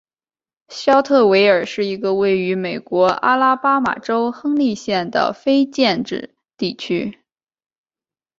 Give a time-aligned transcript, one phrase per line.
[0.69, 7.19] 肖特维尔是一个位于美国阿拉巴马州亨利县的非建制地区。